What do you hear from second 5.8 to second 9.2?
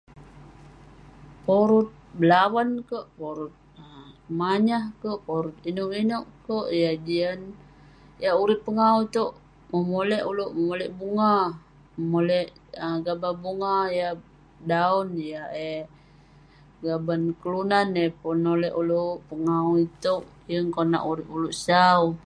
inouk kerk..Yah jian..yah urip pengawu